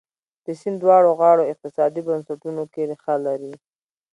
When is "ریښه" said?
2.89-3.15